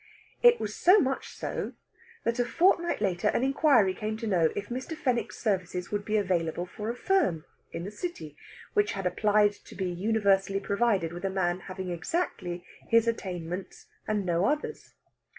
[0.41, 1.73] It was so much so
[2.23, 4.97] that a fortnight later an inquiry came to know if Mr.
[4.97, 8.35] Fenwick's services would be available for a firm in the City,
[8.73, 14.25] which had applied to be universally provided with a man having exactly his attainments and
[14.25, 14.95] no others.